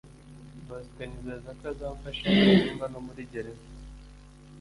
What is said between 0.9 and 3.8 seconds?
anyizeza ko azamfasha nimva no muri gereza